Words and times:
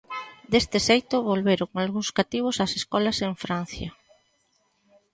Deste 0.51 0.77
xeito 0.87 1.15
volveron 1.31 1.69
algúns 1.81 2.09
cativos 2.17 2.55
ás 2.65 2.71
escolas 2.79 3.17
en 3.27 3.33
Francia. 3.43 3.89